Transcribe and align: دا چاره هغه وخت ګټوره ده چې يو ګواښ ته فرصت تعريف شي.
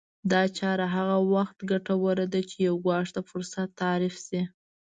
دا 0.31 0.41
چاره 0.57 0.85
هغه 0.95 1.17
وخت 1.33 1.57
ګټوره 1.71 2.25
ده 2.33 2.41
چې 2.49 2.57
يو 2.67 2.75
ګواښ 2.85 3.07
ته 3.15 3.21
فرصت 3.29 3.69
تعريف 3.81 4.15
شي. 4.25 4.41